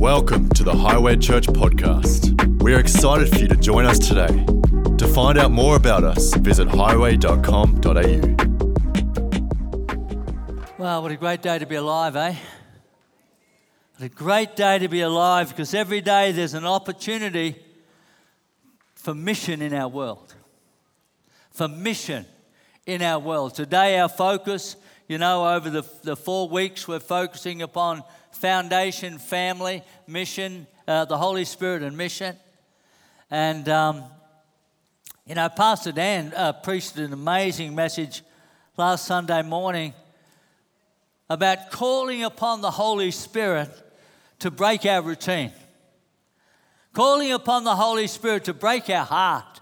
[0.00, 2.62] Welcome to the Highway Church podcast.
[2.62, 4.46] We are excited for you to join us today.
[4.96, 8.36] To find out more about us, visit highway.com.au.
[10.78, 12.34] Wow, what a great day to be alive, eh?
[13.98, 17.56] What a great day to be alive because every day there's an opportunity
[18.94, 20.34] for mission in our world.
[21.50, 22.24] For mission
[22.86, 23.54] in our world.
[23.54, 24.76] Today, our focus,
[25.08, 28.02] you know, over the, the four weeks, we're focusing upon
[28.32, 32.36] foundation, family, mission, uh, the Holy Spirit, and mission.
[33.30, 34.04] And, um,
[35.26, 38.22] you know, Pastor Dan uh, preached an amazing message
[38.76, 39.94] last Sunday morning
[41.28, 43.70] about calling upon the Holy Spirit
[44.40, 45.52] to break our routine,
[46.92, 49.60] calling upon the Holy Spirit to break our heart,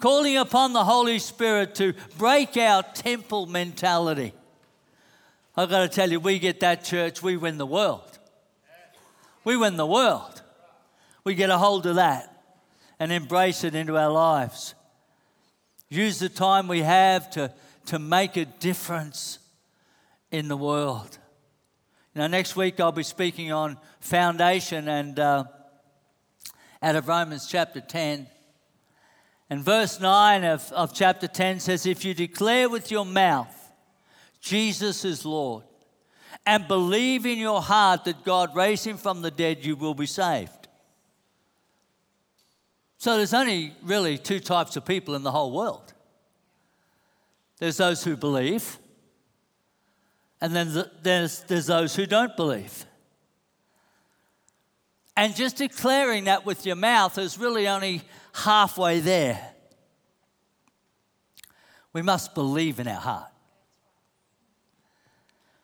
[0.00, 4.32] calling upon the Holy Spirit to break our temple mentality.
[5.58, 8.16] I've got to tell you, we get that church, we win the world.
[9.42, 10.40] We win the world.
[11.24, 12.32] We get a hold of that
[13.00, 14.76] and embrace it into our lives.
[15.88, 17.52] Use the time we have to,
[17.86, 19.40] to make a difference
[20.30, 21.18] in the world.
[22.14, 25.42] Know, next week I'll be speaking on foundation and uh,
[26.80, 28.28] out of Romans chapter 10.
[29.50, 33.57] And verse 9 of, of chapter 10 says, If you declare with your mouth
[34.48, 35.64] Jesus is Lord,
[36.46, 40.06] and believe in your heart that God raised him from the dead, you will be
[40.06, 40.68] saved.
[42.96, 45.92] So there's only really two types of people in the whole world
[47.58, 48.78] there's those who believe,
[50.40, 52.86] and then there's, there's those who don't believe.
[55.16, 58.02] And just declaring that with your mouth is really only
[58.32, 59.54] halfway there.
[61.92, 63.32] We must believe in our heart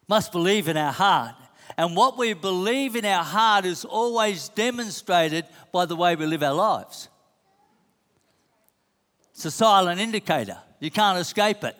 [0.08, 1.34] must believe in our heart.
[1.76, 6.42] And what we believe in our heart is always demonstrated by the way we live
[6.42, 7.08] our lives.
[9.32, 10.58] It's a silent indicator.
[10.78, 11.76] You can't escape it.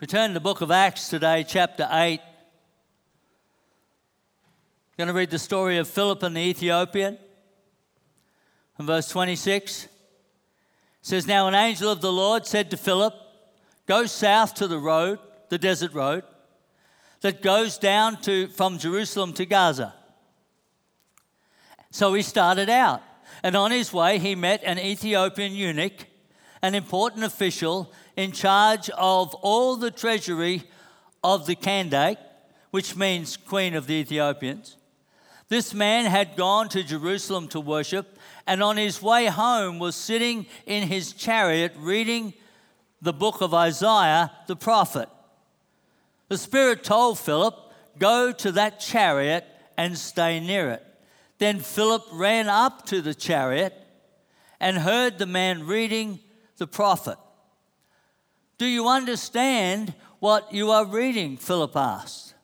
[0.00, 2.20] Return to the book of Acts today, chapter 8.
[2.20, 2.20] I'm
[4.96, 7.18] going to read the story of Philip and the Ethiopian.
[8.78, 9.88] In verse 26
[11.02, 13.14] says, Now an angel of the Lord said to Philip,
[13.86, 15.18] Go south to the road,
[15.48, 16.24] the desert road,
[17.22, 19.94] that goes down to, from Jerusalem to Gaza.
[21.90, 23.02] So he started out,
[23.42, 26.06] and on his way he met an Ethiopian eunuch,
[26.62, 30.62] an important official in charge of all the treasury
[31.24, 32.18] of the Kandake,
[32.70, 34.76] which means Queen of the Ethiopians.
[35.48, 38.16] This man had gone to Jerusalem to worship
[38.46, 42.34] and on his way home was sitting in his chariot reading
[43.02, 45.08] the book of Isaiah the prophet.
[46.28, 47.54] The Spirit told Philip,
[47.98, 49.44] Go to that chariot
[49.76, 50.86] and stay near it.
[51.38, 53.74] Then Philip ran up to the chariot
[54.58, 56.20] and heard the man reading
[56.58, 57.18] the prophet.
[58.58, 61.38] Do you understand what you are reading?
[61.38, 62.34] Philip asked.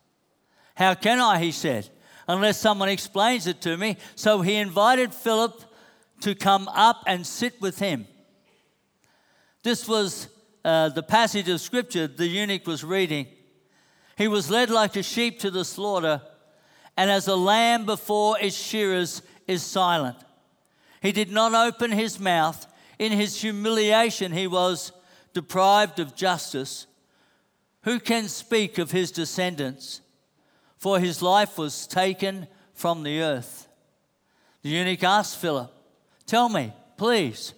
[0.75, 1.89] How can I, he said,
[2.27, 3.99] unless someone explains it to me?
[4.15, 5.63] So he invited Philip
[6.21, 8.07] to come up and sit with him.
[9.63, 10.29] This was
[10.65, 13.27] uh, the passage of scripture the eunuch was reading.
[14.17, 16.23] He was led like a sheep to the slaughter,
[16.97, 20.17] and as a lamb before its shearers is silent.
[21.03, 22.67] He did not open his mouth.
[22.99, 24.93] In his humiliation, he was
[25.35, 26.87] deprived of justice.
[27.83, 30.01] Who can speak of his descendants?
[30.79, 33.69] For his life was taken from the earth.
[34.63, 35.71] The eunuch asked Philip,
[36.27, 37.55] Tell me, please,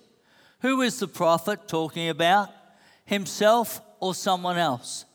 [0.60, 2.50] who is the prophet talking about?
[3.04, 5.06] Himself or someone else?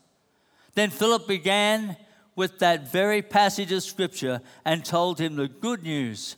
[0.74, 1.96] Then Philip began
[2.34, 6.36] with that very passage of scripture and told him the good news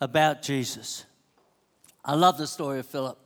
[0.00, 1.04] about Jesus.
[2.04, 3.18] I love the story of Philip.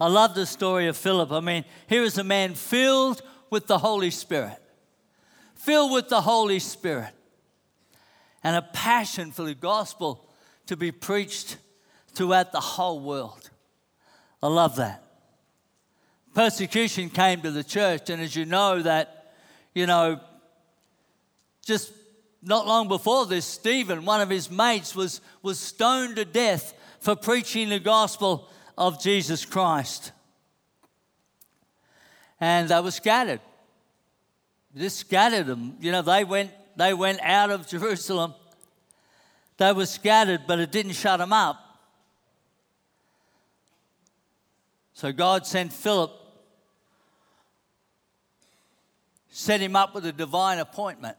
[0.00, 1.32] I love the story of Philip.
[1.32, 4.58] I mean, here is a man filled with the Holy Spirit,
[5.54, 7.12] filled with the Holy Spirit,
[8.44, 10.28] and a passion for the gospel
[10.66, 11.56] to be preached
[12.18, 13.48] throughout the whole world.
[14.42, 15.04] I love that.
[16.34, 19.34] Persecution came to the church, and as you know, that,
[19.72, 20.20] you know,
[21.64, 21.92] just
[22.42, 27.14] not long before this, Stephen, one of his mates, was, was stoned to death for
[27.14, 30.10] preaching the gospel of Jesus Christ.
[32.40, 33.40] And they were scattered.
[34.76, 35.76] Just scattered them.
[35.80, 38.34] You know, they went, they went out of Jerusalem.
[39.56, 41.64] They were scattered, but it didn't shut them up.
[44.98, 46.10] So God sent Philip
[49.30, 51.16] set him up with a divine appointment.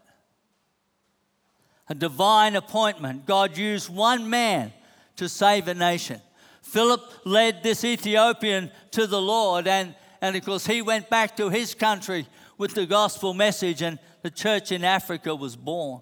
[1.87, 3.25] A divine appointment.
[3.25, 4.73] God used one man
[5.15, 6.19] to save a nation.
[6.61, 11.49] Philip led this Ethiopian to the Lord, and, and of course, he went back to
[11.49, 12.27] his country
[12.57, 16.01] with the gospel message, and the church in Africa was born.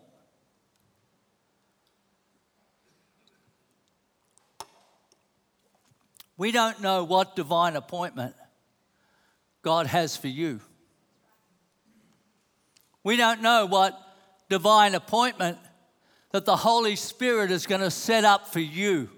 [6.37, 8.35] We don't know what divine appointment
[9.63, 10.61] God has for you.
[13.03, 13.99] We don't know what
[14.49, 15.57] divine appointment
[16.31, 19.09] that the Holy Spirit is going to set up for you.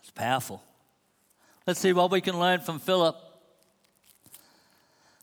[0.00, 0.62] It's powerful.
[1.66, 3.16] Let's see what we can learn from Philip.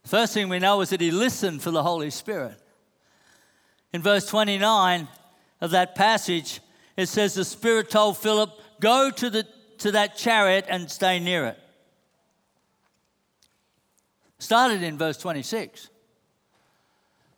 [0.06, 2.58] First thing we know is that he listened for the Holy Spirit.
[3.94, 5.08] In verse 29
[5.62, 6.60] of that passage,
[6.96, 9.48] it says the Spirit told Philip, Go to, the,
[9.80, 11.60] to that chariot and stay near it.
[14.40, 15.90] Started in verse 26.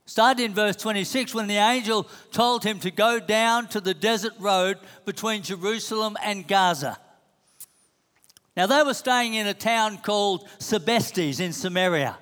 [0.07, 4.33] Started in verse 26 when the angel told him to go down to the desert
[4.39, 6.97] road between Jerusalem and Gaza.
[8.55, 12.17] Now, they were staying in a town called Sebestes in Samaria.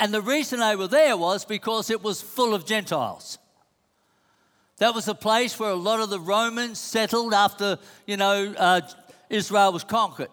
[0.00, 3.38] And the reason they were there was because it was full of Gentiles.
[4.78, 8.80] That was a place where a lot of the Romans settled after, you know, uh,
[9.28, 10.28] Israel was conquered.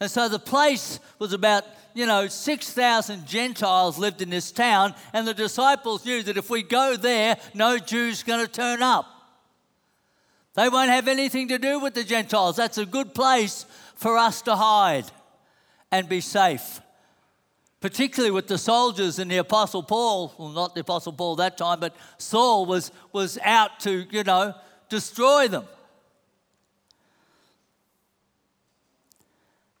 [0.00, 1.64] And so the place was about,
[1.94, 6.62] you know, 6,000 Gentiles lived in this town, and the disciples knew that if we
[6.62, 9.06] go there, no Jew's going to turn up.
[10.54, 12.56] They won't have anything to do with the Gentiles.
[12.56, 15.06] That's a good place for us to hide
[15.90, 16.80] and be safe
[17.80, 21.80] particularly with the soldiers and the Apostle Paul, well, not the Apostle Paul that time,
[21.80, 24.54] but Saul was, was out to, you know,
[24.88, 25.64] destroy them.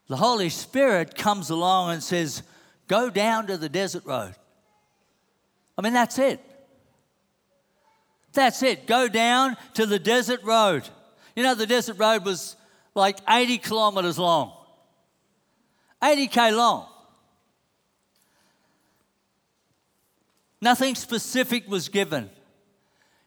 [0.08, 2.42] The Holy Spirit comes along and says,
[2.88, 4.36] Go down to the desert road.
[5.76, 6.40] I mean, that's it.
[8.32, 8.86] That's it.
[8.86, 10.88] Go down to the desert road.
[11.34, 12.54] You know, the desert road was
[12.94, 14.52] like 80 kilometers long,
[16.02, 16.86] 80k long.
[20.60, 22.30] Nothing specific was given.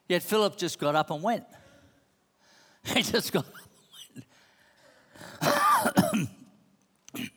[0.07, 1.45] Yet Philip just got up and went.
[2.85, 3.53] He just got up
[5.97, 6.29] and went.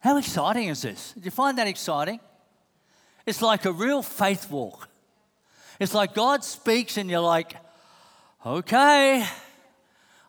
[0.00, 1.12] How exciting is this?
[1.12, 2.20] Do you find that exciting?
[3.26, 4.88] It's like a real faith walk.
[5.78, 7.56] It's like God speaks and you're like,
[8.44, 9.26] okay,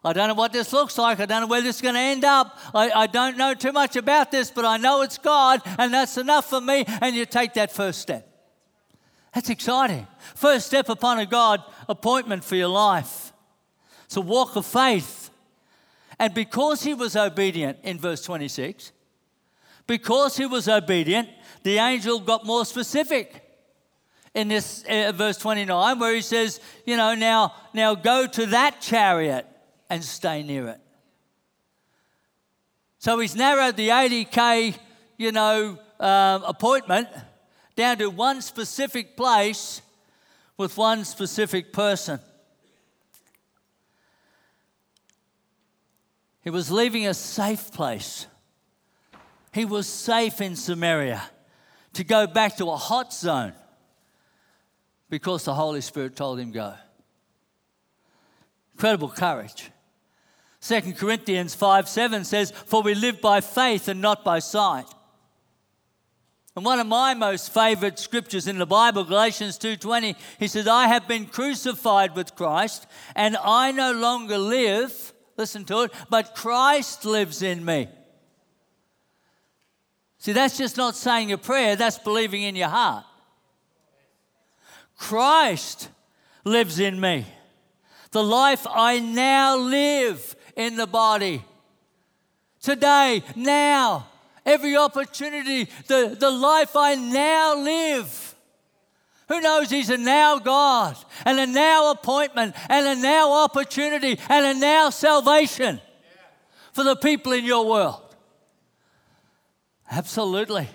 [0.03, 1.19] I don't know what this looks like.
[1.19, 2.57] I don't know where this is going to end up.
[2.73, 6.17] I, I don't know too much about this, but I know it's God, and that's
[6.17, 6.85] enough for me.
[7.01, 8.25] And you take that first step.
[9.33, 10.07] That's exciting.
[10.35, 13.33] First step upon a God appointment for your life.
[14.05, 15.29] It's a walk of faith.
[16.17, 18.91] And because he was obedient in verse 26,
[19.85, 21.29] because he was obedient,
[21.63, 23.43] the angel got more specific
[24.33, 28.79] in this uh, verse 29 where he says, you know, now now go to that
[28.79, 29.45] chariot
[29.89, 30.79] and stay near it.
[32.99, 34.77] So he's narrowed the 80k,
[35.17, 37.07] you know, um, appointment
[37.75, 39.81] down to one specific place
[40.57, 42.19] with one specific person.
[46.43, 48.27] He was leaving a safe place.
[49.53, 51.21] He was safe in Samaria
[51.93, 53.53] to go back to a hot zone
[55.09, 56.73] because the Holy Spirit told him go.
[58.73, 59.71] Incredible courage.
[60.61, 64.85] 2 Corinthians 5 7 says, For we live by faith and not by sight.
[66.55, 70.87] And one of my most favorite scriptures in the Bible, Galatians 2:20, he says, "I
[70.87, 72.85] have been crucified with Christ,
[73.15, 77.87] and I no longer live, listen to it, but Christ lives in me."
[80.17, 83.05] See, that's just not saying a prayer, that's believing in your heart.
[84.97, 85.87] Christ
[86.43, 87.25] lives in me.
[88.11, 91.41] The life I now live in the body.
[92.61, 94.07] Today, now,
[94.45, 98.35] every opportunity, the, the life I now live.
[99.29, 104.45] Who knows He's a now God and a now appointment and a now opportunity and
[104.45, 105.79] a now salvation
[106.73, 108.03] for the people in your world?
[109.89, 110.67] Absolutely.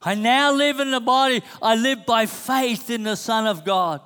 [0.00, 1.42] I now live in the body.
[1.60, 4.00] I live by faith in the Son of God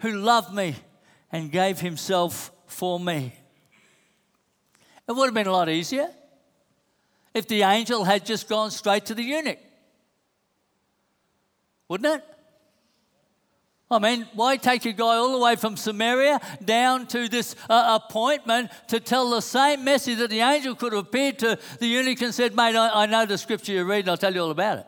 [0.00, 0.74] who loved me
[1.30, 3.34] and gave Himself for me.
[5.08, 6.08] It would have been a lot easier
[7.34, 9.58] if the angel had just gone straight to the eunuch.
[11.88, 12.24] Wouldn't it?
[13.90, 18.00] I mean, why take a guy all the way from Samaria down to this uh,
[18.02, 22.20] appointment to tell the same message that the angel could have appeared to the eunuch
[22.22, 24.50] and said, Mate, I, I know the scripture you read and I'll tell you all
[24.50, 24.86] about it?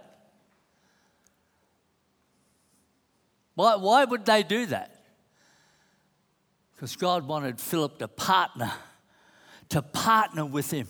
[3.55, 5.05] Why, why would they do that?
[6.75, 8.73] Because God wanted Philip to partner,
[9.71, 10.89] to partner with him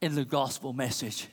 [0.00, 1.28] in the gospel message.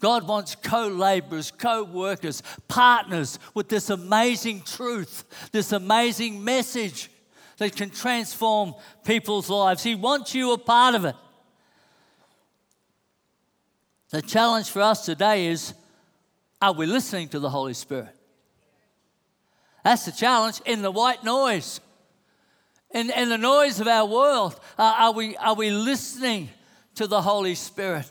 [0.00, 7.10] God wants co laborers, co workers, partners with this amazing truth, this amazing message
[7.58, 9.82] that can transform people's lives.
[9.82, 11.14] He wants you a part of it.
[14.10, 15.72] The challenge for us today is
[16.60, 18.08] are we listening to the Holy Spirit?
[19.84, 21.80] That's the challenge in the white noise,
[22.96, 24.58] in, in the noise of our world.
[24.78, 26.48] Uh, are, we, are we listening
[26.94, 28.10] to the Holy Spirit?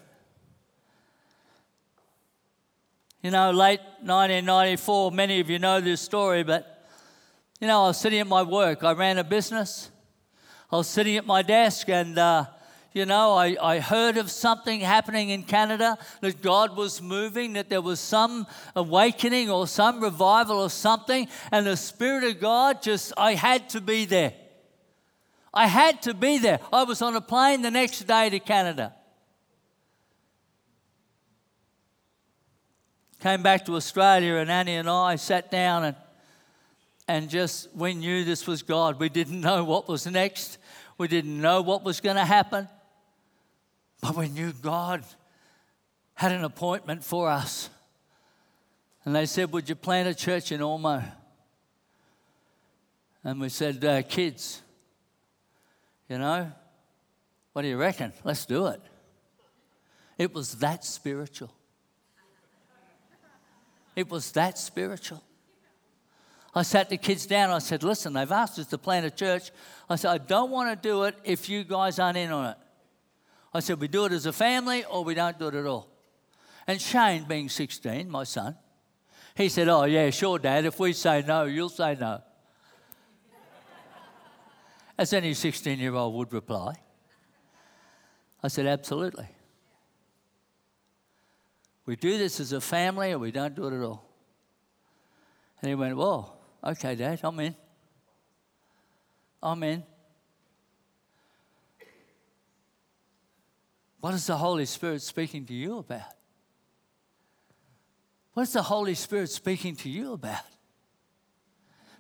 [3.24, 6.88] You know, late 1994, many of you know this story, but
[7.60, 8.84] you know, I was sitting at my work.
[8.84, 9.90] I ran a business.
[10.72, 12.46] I was sitting at my desk, and uh,
[12.94, 17.70] you know, I, I heard of something happening in Canada that God was moving, that
[17.70, 23.14] there was some awakening or some revival or something, and the Spirit of God just,
[23.18, 24.34] I had to be there.
[25.56, 26.60] I had to be there.
[26.74, 28.94] I was on a plane the next day to Canada.
[33.22, 35.96] Came back to Australia, and Annie and I sat down and,
[37.08, 39.00] and just, we knew this was God.
[39.00, 40.58] We didn't know what was next,
[40.98, 42.68] we didn't know what was going to happen,
[44.02, 45.04] but we knew God
[46.16, 47.70] had an appointment for us.
[49.06, 51.04] And they said, Would you plant a church in Ormeau?
[53.24, 54.62] And we said, uh, Kids,
[56.10, 56.52] you know,
[57.54, 58.14] what do you reckon?
[58.24, 58.82] Let's do it.
[60.18, 61.54] It was that spiritual.
[63.96, 65.24] It was that spiritual.
[66.54, 67.50] I sat the kids down.
[67.50, 69.52] I said, Listen, they've asked us to plant a church.
[69.90, 72.58] I said, I don't want to do it if you guys aren't in on it.
[73.54, 75.90] I said, We do it as a family or we don't do it at all.
[76.68, 78.56] And Shane, being 16, my son,
[79.36, 80.66] he said, Oh, yeah, sure, Dad.
[80.66, 82.22] If we say no, you'll say no.
[84.98, 86.76] As any 16 year old would reply.
[88.42, 89.28] I said, Absolutely.
[91.86, 94.10] We do this as a family or we don't do it at all.
[95.62, 97.56] And he went, Well, okay, Dad, I'm in.
[99.42, 99.84] I'm in.
[104.00, 106.14] What is the Holy Spirit speaking to you about?
[108.34, 110.44] What is the Holy Spirit speaking to you about?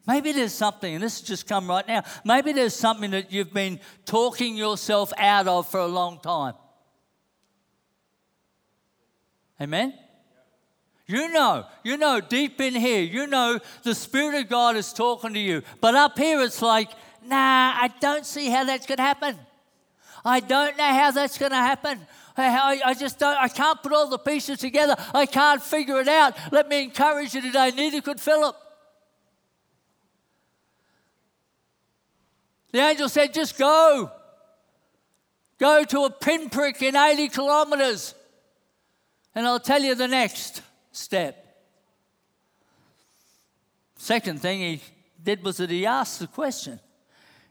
[0.08, 2.04] Maybe there's something, and this has just come right now.
[2.24, 6.54] Maybe there's something that you've been talking yourself out of for a long time.
[9.60, 9.94] Amen?
[11.08, 15.34] You know, you know deep in here, you know the Spirit of God is talking
[15.34, 15.62] to you.
[15.80, 16.90] But up here, it's like,
[17.24, 19.38] nah, I don't see how that's going to happen.
[20.24, 22.00] I don't know how that's going to happen.
[22.38, 24.96] I, I just don't, I can't put all the pieces together.
[25.14, 26.36] I can't figure it out.
[26.52, 27.72] Let me encourage you today.
[27.72, 28.58] Neither could Philip.
[32.76, 34.12] The angel said, just go.
[35.60, 38.14] Go to a pinprick in 80 kilometers
[39.34, 41.42] and I'll tell you the next step.
[43.96, 44.82] Second thing he
[45.24, 46.82] did was that he asked the question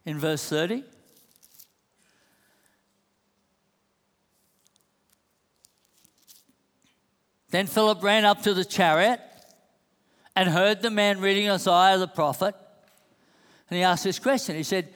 [0.04, 0.84] in verse 30.
[7.48, 9.22] Then Philip ran up to the chariot
[10.36, 12.54] and heard the man reading Isaiah the prophet.
[13.70, 14.54] And he asked this question.
[14.56, 14.90] He said,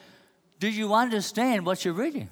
[0.59, 2.29] Do you understand what you're reading?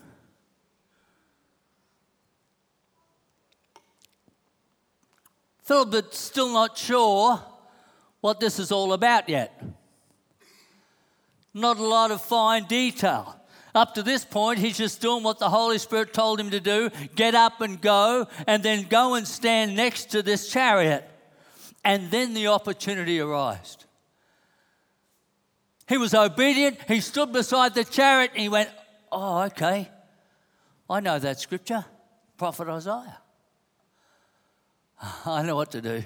[5.62, 7.40] Philip is still not sure
[8.20, 9.62] what this is all about yet.
[11.52, 13.40] Not a lot of fine detail.
[13.74, 16.90] Up to this point, he's just doing what the Holy Spirit told him to do
[17.14, 21.08] get up and go, and then go and stand next to this chariot.
[21.84, 23.76] And then the opportunity arose.
[25.88, 26.78] He was obedient.
[26.88, 28.70] He stood beside the chariot and he went,
[29.10, 29.88] Oh, okay.
[30.90, 31.84] I know that scripture,
[32.36, 33.18] Prophet Isaiah.
[35.26, 36.04] I know what to do.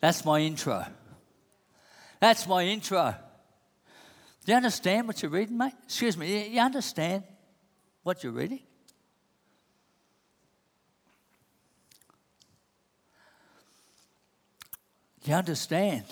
[0.00, 0.84] That's my intro.
[2.20, 3.14] That's my intro.
[4.44, 5.74] Do you understand what you're reading, mate?
[5.84, 7.24] Excuse me, you understand
[8.02, 8.60] what you're reading?
[15.22, 16.04] Do You understand?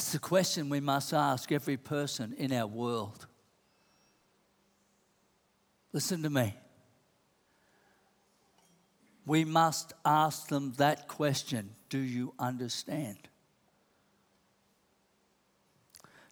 [0.00, 3.26] That's the question we must ask every person in our world.
[5.92, 6.54] Listen to me.
[9.26, 13.18] we must ask them that question Do you understand?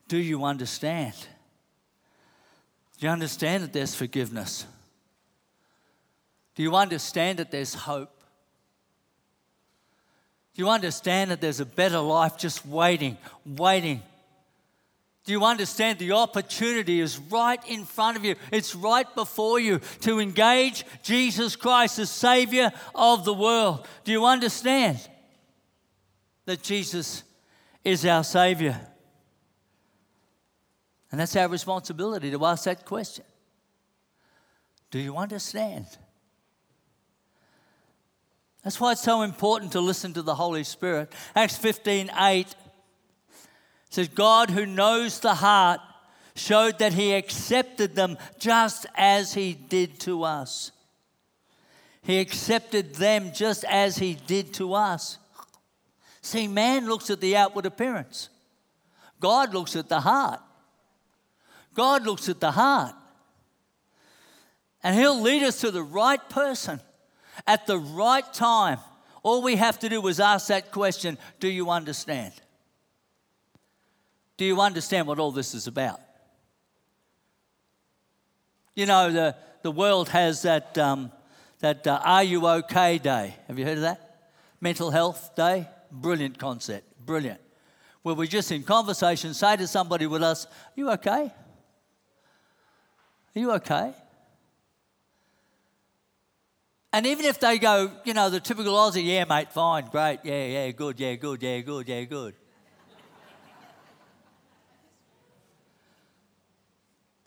[0.09, 1.13] Do you understand?
[2.99, 4.65] Do you understand that there's forgiveness?
[6.55, 8.18] Do you understand that there's hope?
[10.59, 14.03] Do you understand that there's a better life just waiting, waiting?
[15.25, 18.35] Do you understand the opportunity is right in front of you?
[18.51, 23.87] It's right before you to engage Jesus Christ, the Savior of the world.
[24.03, 24.99] Do you understand
[26.45, 27.23] that Jesus
[27.85, 28.81] is our Savior?
[31.13, 33.25] And that's our responsibility to ask that question.
[34.91, 35.87] Do you understand?
[38.63, 41.13] That's why it's so important to listen to the Holy Spirit.
[41.35, 42.55] Acts 15 8
[43.91, 45.81] says, God who knows the heart
[46.35, 50.73] showed that he accepted them just as he did to us.
[52.03, 55.19] He accepted them just as he did to us.
[56.21, 58.29] See, man looks at the outward appearance,
[59.21, 60.41] God looks at the heart.
[61.75, 62.95] God looks at the heart.
[64.83, 66.81] And He'll lead us to the right person
[67.47, 68.79] at the right time.
[69.23, 72.33] All we have to do is ask that question Do you understand?
[74.37, 76.01] Do you understand what all this is about?
[78.75, 81.11] You know, the, the world has that, um,
[81.59, 83.35] that uh, Are You OK Day.
[83.49, 84.31] Have you heard of that?
[84.61, 85.69] Mental Health Day.
[85.91, 86.87] Brilliant concept.
[87.05, 87.41] Brilliant.
[88.03, 91.33] Where we just in conversation say to somebody with us, Are you okay?
[93.35, 93.93] Are you okay?
[96.93, 100.47] And even if they go, you know, the typical Aussie, yeah, mate, fine, great, yeah,
[100.47, 102.35] yeah, good, yeah, good, yeah, good, yeah, good.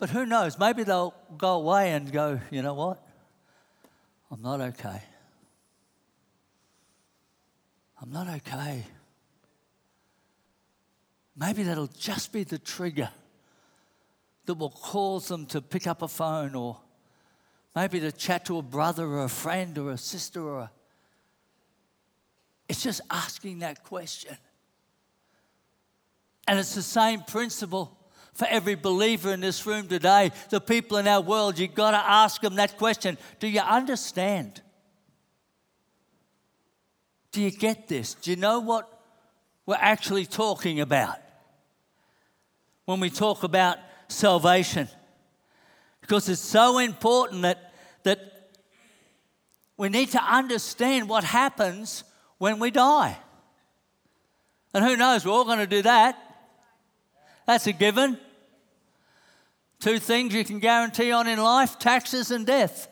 [0.00, 0.58] but who knows?
[0.58, 3.06] Maybe they'll go away and go, you know what?
[4.32, 5.00] I'm not okay.
[8.00, 8.84] I'm not okay.
[11.36, 13.10] Maybe that'll just be the trigger
[14.46, 16.78] that will cause them to pick up a phone or
[17.74, 20.70] maybe to chat to a brother or a friend or a sister or a.
[22.68, 24.36] It's just asking that question.
[26.46, 27.96] And it's the same principle
[28.32, 30.32] for every believer in this room today.
[30.50, 34.62] The people in our world, you've got to ask them that question Do you understand?
[37.30, 38.14] Do you get this?
[38.14, 38.88] Do you know what
[39.64, 41.16] we're actually talking about?
[42.84, 44.88] When we talk about salvation.
[46.02, 48.50] Because it's so important that, that
[49.76, 52.04] we need to understand what happens
[52.38, 53.16] when we die.
[54.74, 56.18] And who knows, we're all going to do that.
[57.46, 58.18] That's a given.
[59.80, 62.88] Two things you can guarantee on in life taxes and death.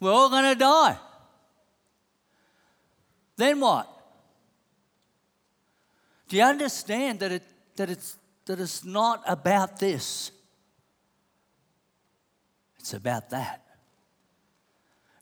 [0.00, 0.98] We're all going to die.
[3.36, 3.90] Then what?
[6.28, 7.42] Do you understand that, it,
[7.76, 10.30] that it's that it's not about this,
[12.86, 13.64] it's about that.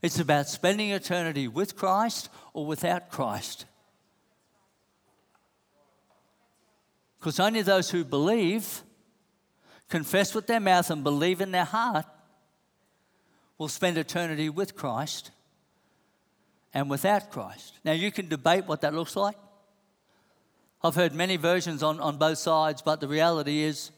[0.03, 3.65] It's about spending eternity with Christ or without Christ.
[7.19, 8.83] Because only those who believe,
[9.89, 12.05] confess with their mouth, and believe in their heart
[13.57, 15.31] will spend eternity with Christ
[16.75, 17.79] and without Christ.
[17.83, 19.37] Now, you can debate what that looks like.
[20.83, 23.91] I've heard many versions on, on both sides, but the reality is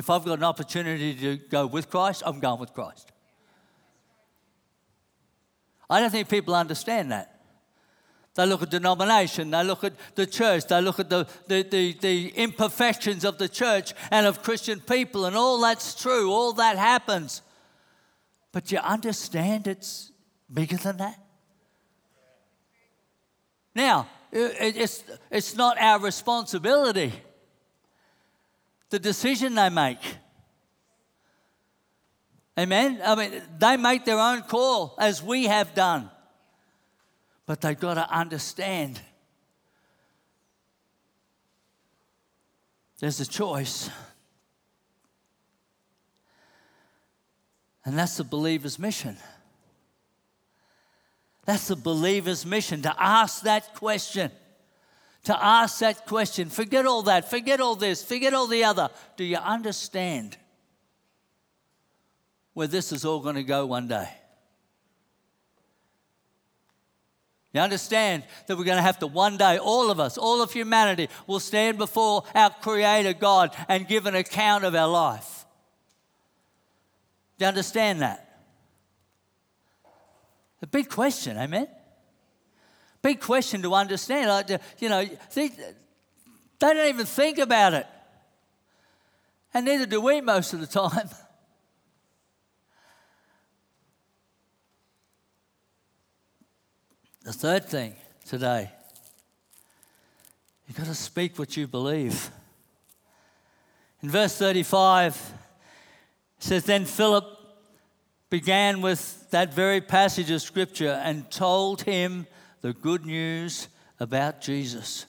[0.00, 3.12] if I've got an opportunity to go with Christ, I'm going with Christ.
[5.90, 7.38] I don't think people understand that.
[8.34, 11.92] They look at denomination, they look at the church, they look at the, the, the,
[12.00, 16.78] the, imperfections of the church and of Christian people, and all that's true, all that
[16.78, 17.42] happens.
[18.52, 20.12] But you understand it's
[20.50, 21.18] bigger than that?
[23.74, 27.12] Now, it's, it's not our responsibility.
[28.90, 29.98] The decision they make.
[32.58, 33.00] Amen?
[33.04, 36.10] I mean, they make their own call as we have done.
[37.46, 39.00] But they've got to understand
[42.98, 43.88] there's a choice.
[47.84, 49.16] And that's the believer's mission.
[51.46, 54.30] That's the believer's mission to ask that question.
[55.24, 56.48] To ask that question.
[56.48, 57.28] Forget all that.
[57.28, 58.02] Forget all this.
[58.02, 58.88] Forget all the other.
[59.16, 60.36] Do you understand
[62.54, 64.08] where this is all going to go one day?
[67.52, 70.52] You understand that we're going to have to one day, all of us, all of
[70.52, 75.44] humanity, will stand before our Creator God and give an account of our life.
[77.38, 78.40] Do you understand that?
[80.62, 81.66] A big question, amen?
[83.02, 84.28] Big question to understand.
[84.28, 85.74] Like, you know, they, they
[86.58, 87.86] don't even think about it.
[89.54, 91.08] And neither do we most of the time.
[97.22, 97.94] The third thing
[98.26, 98.70] today,
[100.66, 102.30] you've got to speak what you believe.
[104.02, 105.14] In verse 35,
[106.38, 107.24] it says, Then Philip
[108.30, 112.26] began with that very passage of scripture and told him
[112.60, 113.68] the good news
[113.98, 115.06] about Jesus.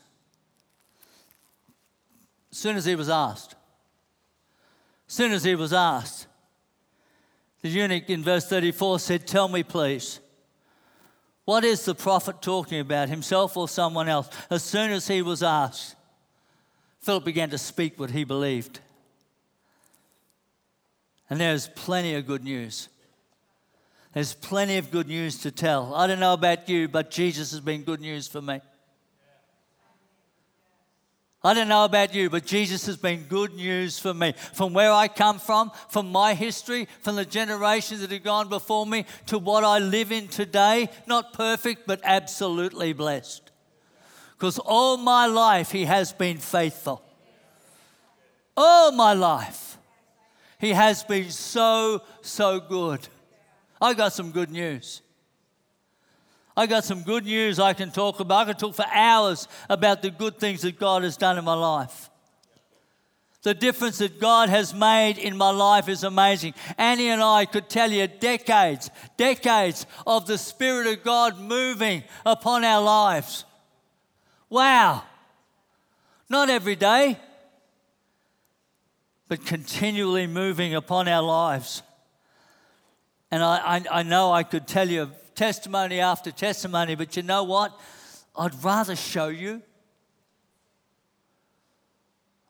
[2.51, 3.55] As soon as he was asked,
[5.07, 6.27] as soon as he was asked,
[7.61, 10.19] the eunuch in verse 34 said, Tell me, please,
[11.45, 14.29] what is the prophet talking about, himself or someone else?
[14.49, 15.95] As soon as he was asked,
[17.01, 18.79] Philip began to speak what he believed.
[21.29, 22.89] And there's plenty of good news.
[24.13, 25.95] There's plenty of good news to tell.
[25.95, 28.60] I don't know about you, but Jesus has been good news for me.
[31.43, 34.34] I don't know about you, but Jesus has been good news for me.
[34.54, 38.86] From where I come from, from my history, from the generations that have gone before
[38.86, 40.89] me, to what I live in today.
[41.08, 43.50] Not perfect, but absolutely blessed.
[44.38, 47.02] Because all my life, He has been faithful.
[48.56, 49.78] All my life,
[50.60, 53.08] He has been so, so good.
[53.82, 55.02] I got some good news.
[56.56, 58.48] I got some good news I can talk about.
[58.48, 61.56] I can talk for hours about the good things that God has done in my
[61.56, 62.10] life.
[63.44, 66.54] The difference that God has made in my life is amazing.
[66.78, 72.63] Annie and I could tell you decades, decades of the Spirit of God moving upon
[72.63, 73.46] our lives.
[74.48, 75.04] Wow.
[76.30, 77.17] Not every day,
[79.28, 81.82] but continually moving upon our lives.
[83.32, 87.44] And I, I, I know I could tell you testimony after testimony, but you know
[87.44, 87.78] what?
[88.38, 89.62] I'd rather show you.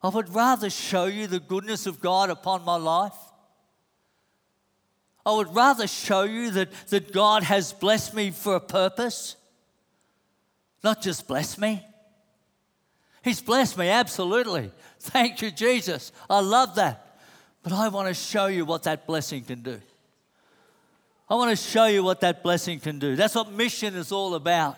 [0.03, 3.13] I would rather show you the goodness of God upon my life.
[5.23, 9.35] I would rather show you that, that God has blessed me for a purpose,
[10.83, 11.85] not just bless me.
[13.23, 14.71] He's blessed me, absolutely.
[14.99, 16.11] Thank you, Jesus.
[16.27, 17.19] I love that.
[17.61, 19.79] But I want to show you what that blessing can do.
[21.31, 23.15] I want to show you what that blessing can do.
[23.15, 24.77] That's what mission is all about.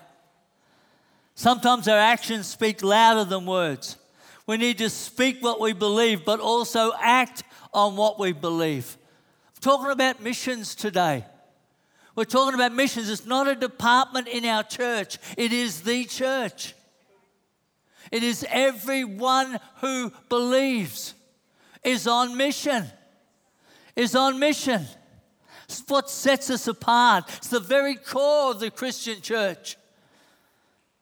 [1.33, 3.97] Sometimes our actions speak louder than words.
[4.45, 7.41] We need to speak what we believe, but also act
[7.73, 8.97] on what we believe.
[9.55, 11.25] I'm talking about missions today.
[12.15, 13.09] We're talking about missions.
[13.09, 16.75] It's not a department in our church, it is the church.
[18.11, 21.15] It is everyone who believes
[21.83, 22.85] is on mission.
[23.95, 24.85] Is on mission.
[25.73, 27.25] It's what sets us apart.
[27.37, 29.75] It's the very core of the Christian church.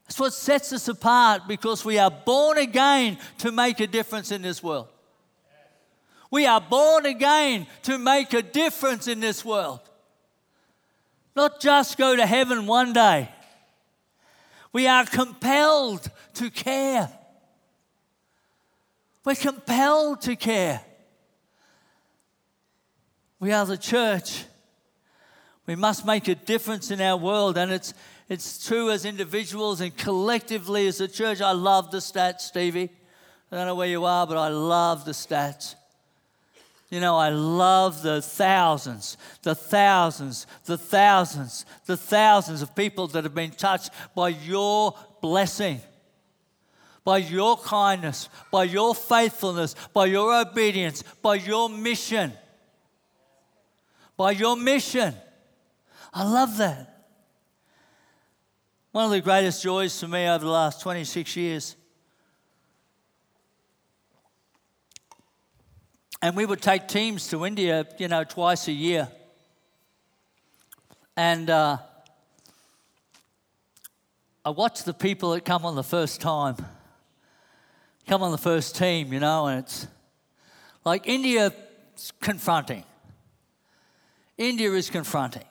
[0.08, 4.42] It's what sets us apart because we are born again to make a difference in
[4.42, 4.88] this world.
[6.30, 9.82] We are born again to make a difference in this world.
[11.36, 13.30] Not just go to heaven one day.
[14.72, 17.10] We are compelled to care.
[19.26, 20.82] We're compelled to care.
[23.42, 24.46] We are the church
[25.72, 27.94] we must make a difference in our world, and it's,
[28.28, 31.40] it's true as individuals and collectively as a church.
[31.40, 32.90] I love the stats, Stevie.
[33.50, 35.76] I don't know where you are, but I love the stats.
[36.90, 43.24] You know, I love the thousands, the thousands, the thousands, the thousands of people that
[43.24, 45.80] have been touched by your blessing,
[47.06, 52.34] by your kindness, by your faithfulness, by your obedience, by your mission.
[54.18, 55.16] By your mission.
[56.14, 57.06] I love that.
[58.92, 61.76] One of the greatest joys for me over the last 26 years.
[66.22, 69.08] And we would take teams to India, you know, twice a year.
[71.16, 71.78] And uh,
[74.44, 76.58] I watch the people that come on the first time,
[78.08, 79.88] come on the first team, you know, and it's
[80.84, 81.54] like India
[82.20, 82.84] confronting.
[84.38, 85.44] India is confronting.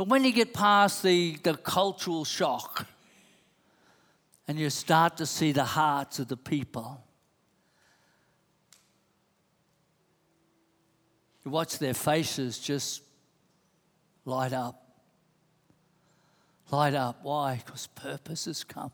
[0.00, 2.86] But when you get past the, the cultural shock
[4.48, 7.04] and you start to see the hearts of the people,
[11.44, 13.02] you watch their faces just
[14.24, 14.82] light up.
[16.70, 17.18] Light up.
[17.22, 17.60] Why?
[17.62, 18.92] Because purpose has come.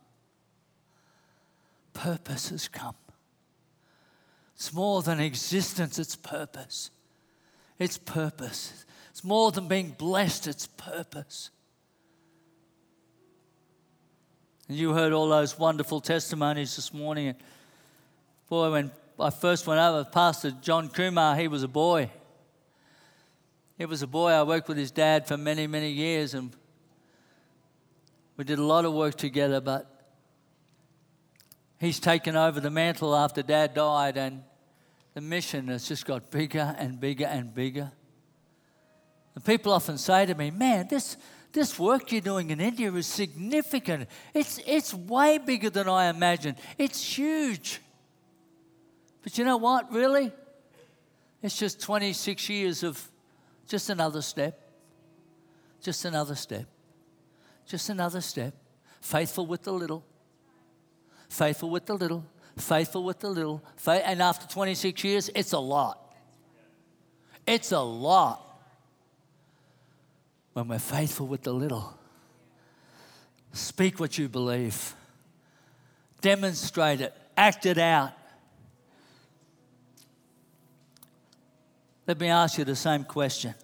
[1.94, 2.96] Purpose has come.
[4.56, 6.90] It's more than existence, it's purpose.
[7.78, 8.84] It's purpose.
[9.16, 11.48] It's more than being blessed, it's purpose.
[14.68, 17.34] And you heard all those wonderful testimonies this morning.
[18.50, 22.10] Boy, when I first went over, Pastor John Kumar, he was a boy.
[23.78, 24.32] He was a boy.
[24.32, 26.54] I worked with his dad for many, many years, and
[28.36, 30.12] we did a lot of work together, but
[31.80, 34.42] he's taken over the mantle after dad died, and
[35.14, 37.92] the mission has just got bigger and bigger and bigger.
[39.36, 41.16] And people often say to me, Man, this,
[41.52, 44.08] this work you're doing in India is significant.
[44.34, 46.56] It's, it's way bigger than I imagined.
[46.78, 47.80] It's huge.
[49.22, 50.32] But you know what, really?
[51.42, 53.06] It's just 26 years of
[53.68, 54.58] just another step.
[55.82, 56.64] Just another step.
[57.66, 58.54] Just another step.
[59.02, 60.02] Faithful with the little.
[61.28, 62.24] Faithful with the little.
[62.56, 63.62] Faithful with the little.
[63.86, 66.14] And after 26 years, it's a lot.
[67.46, 68.45] It's a lot
[70.56, 71.92] when we're faithful with the little.
[73.52, 74.94] Speak what you believe,
[76.22, 78.14] demonstrate it, act it out.
[82.06, 83.54] Let me ask you the same question.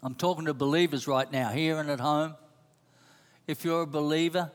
[0.00, 2.36] I'm talking to believers right now, here and at home.
[3.48, 4.52] If you're a believer,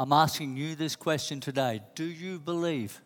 [0.00, 3.00] I'm asking you this question today Do you believe?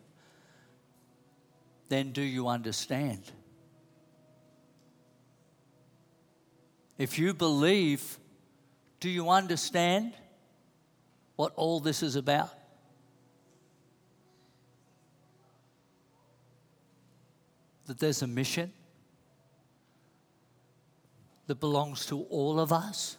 [1.89, 3.21] Then do you understand?
[7.03, 8.17] If you believe,
[9.01, 10.13] do you understand
[11.35, 12.49] what all this is about?
[17.87, 18.71] That there's a mission
[21.47, 23.17] that belongs to all of us.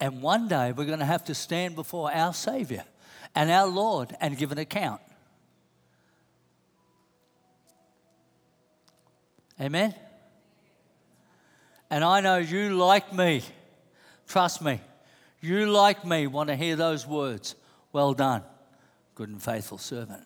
[0.00, 2.84] And one day we're going to have to stand before our Savior
[3.34, 5.02] and our Lord and give an account.
[9.60, 9.94] Amen?
[11.90, 13.42] And I know you, like me,
[14.26, 14.80] trust me,
[15.40, 17.54] you, like me, want to hear those words.
[17.92, 18.42] Well done,
[19.14, 20.22] good and faithful servant.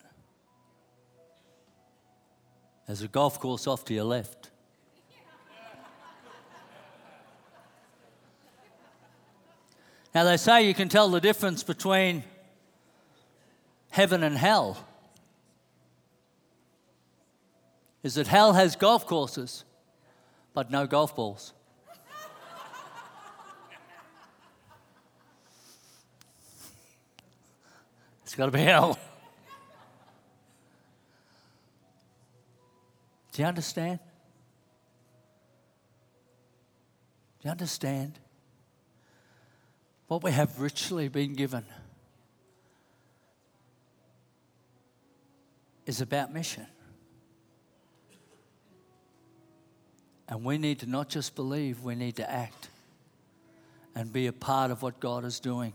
[2.85, 4.49] There's a golf course off to your left.
[10.13, 12.23] Now, they say you can tell the difference between
[13.89, 14.77] heaven and hell.
[18.03, 19.63] Is that hell has golf courses
[20.53, 21.53] but no golf balls.
[28.23, 28.97] it's got to be hell.
[33.31, 33.99] Do you understand?
[37.41, 38.19] Do you understand?
[40.07, 41.65] What we have richly been given
[45.85, 46.67] is about mission.
[50.33, 52.69] And we need to not just believe, we need to act
[53.93, 55.73] and be a part of what God is doing.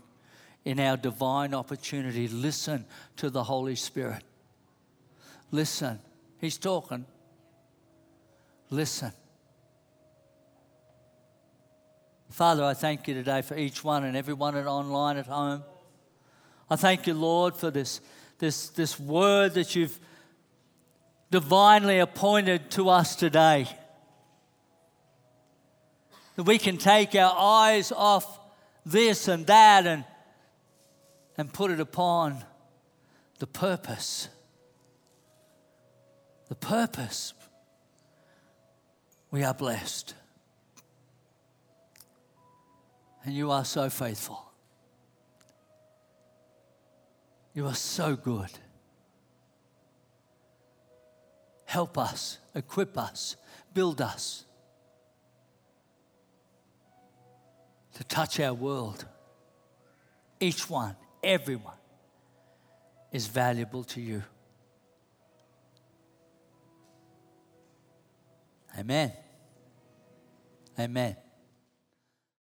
[0.65, 2.83] In our divine opportunity, listen
[3.15, 4.21] to the Holy Spirit.
[5.51, 5.97] Listen.
[6.41, 7.05] He's talking.
[8.69, 9.13] Listen.
[12.29, 15.63] Father, I thank you today for each one and everyone at online at home.
[16.69, 18.01] I thank you, Lord, for this,
[18.39, 19.97] this, this word that you've
[21.31, 23.69] divinely appointed to us today
[26.39, 28.39] that we can take our eyes off
[28.85, 30.05] this and that and,
[31.37, 32.45] and put it upon
[33.39, 34.29] the purpose.
[36.47, 37.33] The purpose.
[39.31, 40.13] We are blessed.
[43.25, 44.41] And you are so faithful.
[47.53, 48.51] You are so good.
[51.65, 53.35] Help us, equip us,
[53.73, 54.45] build us
[57.99, 59.03] to touch our world.
[60.39, 61.75] Each one, everyone,
[63.11, 64.23] is valuable to you.
[68.77, 69.11] Amen.
[70.79, 71.17] Amen.